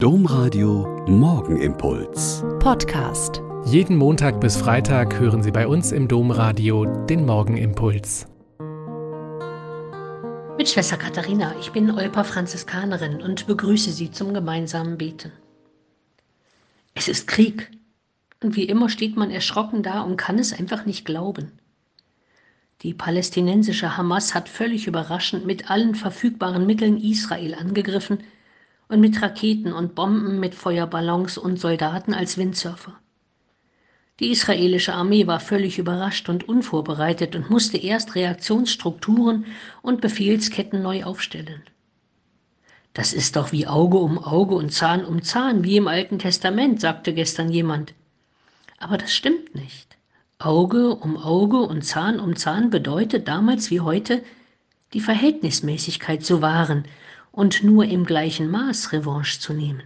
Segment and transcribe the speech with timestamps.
[0.00, 2.44] Domradio Morgenimpuls.
[2.60, 3.42] Podcast.
[3.64, 8.28] Jeden Montag bis Freitag hören Sie bei uns im Domradio den Morgenimpuls.
[10.56, 15.32] Mit Schwester Katharina, ich bin Olpa Franziskanerin und begrüße Sie zum gemeinsamen Beten.
[16.94, 17.68] Es ist Krieg.
[18.40, 21.58] Und wie immer steht man erschrocken da und kann es einfach nicht glauben.
[22.82, 28.18] Die palästinensische Hamas hat völlig überraschend mit allen verfügbaren Mitteln Israel angegriffen
[28.88, 32.94] und mit Raketen und Bomben, mit Feuerballons und Soldaten als Windsurfer.
[34.20, 39.46] Die israelische Armee war völlig überrascht und unvorbereitet und musste erst Reaktionsstrukturen
[39.80, 41.62] und Befehlsketten neu aufstellen.
[42.94, 46.80] Das ist doch wie Auge um Auge und Zahn um Zahn, wie im Alten Testament,
[46.80, 47.94] sagte gestern jemand.
[48.78, 49.96] Aber das stimmt nicht.
[50.40, 54.24] Auge um Auge und Zahn um Zahn bedeutet damals wie heute,
[54.94, 56.84] die Verhältnismäßigkeit zu wahren
[57.32, 59.82] und nur im gleichen Maß Revanche zu nehmen.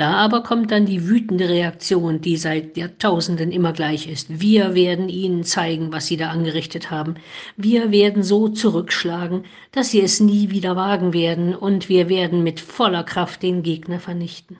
[0.00, 4.40] Da aber kommt dann die wütende Reaktion, die seit Jahrtausenden immer gleich ist.
[4.40, 7.16] Wir werden ihnen zeigen, was sie da angerichtet haben.
[7.58, 12.60] Wir werden so zurückschlagen, dass sie es nie wieder wagen werden, und wir werden mit
[12.60, 14.56] voller Kraft den Gegner vernichten.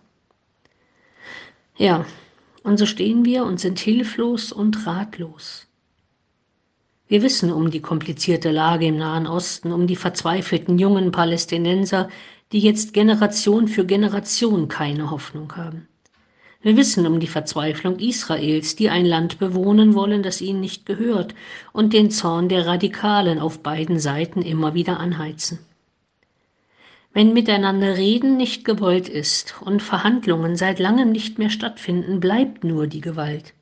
[1.79, 2.05] Ja,
[2.63, 5.70] und so stehen wir und sind hilflos und ratlos.
[7.11, 12.09] Wir wissen um die komplizierte Lage im Nahen Osten, um die verzweifelten jungen Palästinenser,
[12.53, 15.89] die jetzt Generation für Generation keine Hoffnung haben.
[16.63, 21.35] Wir wissen um die Verzweiflung Israels, die ein Land bewohnen wollen, das ihnen nicht gehört,
[21.73, 25.59] und den Zorn der Radikalen auf beiden Seiten immer wieder anheizen.
[27.13, 32.87] Wenn miteinander Reden nicht gewollt ist und Verhandlungen seit langem nicht mehr stattfinden, bleibt nur
[32.87, 33.53] die Gewalt.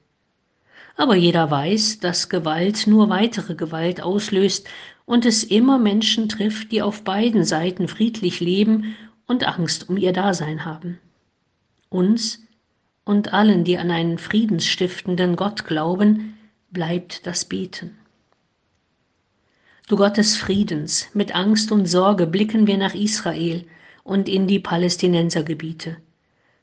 [0.98, 4.68] Aber jeder weiß, dass Gewalt nur weitere Gewalt auslöst
[5.06, 8.96] und es immer Menschen trifft, die auf beiden Seiten friedlich leben
[9.28, 10.98] und Angst um ihr Dasein haben.
[11.88, 12.42] Uns
[13.04, 16.36] und allen, die an einen friedensstiftenden Gott glauben,
[16.72, 17.96] bleibt das Beten.
[19.86, 23.64] Du Gott des Friedens, mit Angst und Sorge blicken wir nach Israel
[24.02, 25.98] und in die Palästinensergebiete.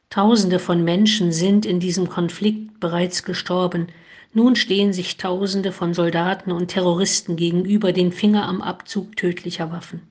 [0.10, 3.88] Tausende von Menschen sind in diesem Konflikt bereits gestorben.
[4.34, 10.02] Nun stehen sich Tausende von Soldaten und Terroristen gegenüber den Finger am Abzug tödlicher Waffen.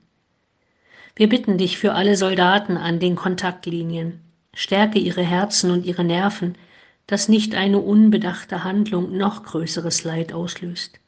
[1.15, 4.19] Wir bitten dich für alle Soldaten an den Kontaktlinien.
[4.53, 6.55] Stärke ihre Herzen und ihre Nerven,
[7.07, 10.99] dass nicht eine unbedachte Handlung noch größeres Leid auslöst.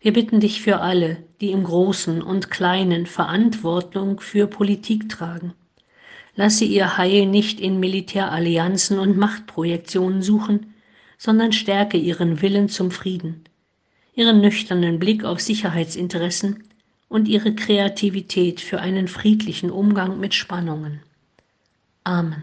[0.00, 5.52] Wir bitten dich für alle, die im Großen und Kleinen Verantwortung für Politik tragen.
[6.34, 10.74] Lass sie ihr Heil nicht in Militärallianzen und Machtprojektionen suchen,
[11.18, 13.44] sondern stärke ihren Willen zum Frieden,
[14.14, 16.64] ihren nüchternen Blick auf Sicherheitsinteressen
[17.08, 21.02] und ihre Kreativität für einen friedlichen Umgang mit Spannungen.
[22.04, 22.42] Amen.